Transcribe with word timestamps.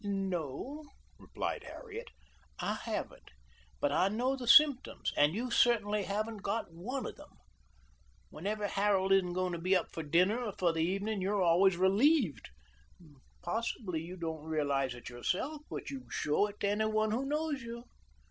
"No," 0.03 0.83
replied 1.19 1.63
Harriet, 1.65 2.09
"I 2.57 2.73
haven't, 2.73 3.29
but 3.79 3.91
I 3.91 4.07
know 4.09 4.35
the 4.35 4.47
symptoms 4.47 5.13
and 5.15 5.35
you 5.35 5.51
certainly 5.51 6.05
haven't 6.05 6.37
got 6.39 6.73
one 6.73 7.05
of 7.05 7.17
them. 7.17 7.29
Whenever 8.31 8.65
Harold 8.67 9.11
isn't 9.11 9.33
going 9.33 9.51
to 9.53 9.59
be 9.59 9.75
up 9.75 9.91
for 9.93 10.01
dinner 10.01 10.39
or 10.45 10.53
for 10.57 10.73
the 10.73 10.79
evening 10.83 11.21
you're 11.21 11.43
always 11.43 11.77
relieved. 11.77 12.49
Possibly 13.43 14.01
you 14.01 14.17
don't 14.17 14.43
realize 14.43 14.95
it 14.95 15.07
yourself, 15.09 15.61
but 15.69 15.91
you 15.91 16.07
show 16.09 16.47
it 16.47 16.59
to 16.61 16.69
any 16.69 16.85
one 16.85 17.11
who 17.11 17.23
knows 17.23 17.61
you." 17.61 17.83